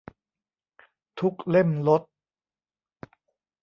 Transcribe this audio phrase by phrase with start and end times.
[1.19, 2.01] ทุกเล่มลด